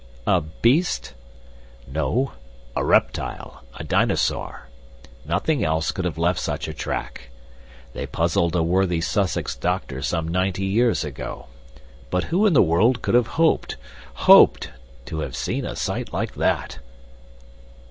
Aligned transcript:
"A 0.25 0.41
beast?" 0.41 1.13
"No; 1.85 2.31
a 2.75 2.83
reptile 2.83 3.63
a 3.75 3.83
dinosaur. 3.83 4.67
Nothing 5.27 5.63
else 5.63 5.91
could 5.91 6.05
have 6.05 6.17
left 6.17 6.39
such 6.39 6.67
a 6.67 6.73
track. 6.73 7.29
They 7.93 8.07
puzzled 8.07 8.55
a 8.55 8.63
worthy 8.63 8.99
Sussex 8.99 9.55
doctor 9.55 10.01
some 10.01 10.27
ninety 10.27 10.65
years 10.65 11.03
ago; 11.03 11.49
but 12.09 12.23
who 12.33 12.47
in 12.47 12.53
the 12.53 12.63
world 12.63 13.03
could 13.03 13.13
have 13.13 13.27
hoped 13.37 13.77
hoped 14.25 14.71
to 15.05 15.19
have 15.19 15.35
seen 15.35 15.67
a 15.67 15.75
sight 15.75 16.11
like 16.11 16.33
that?" 16.33 16.79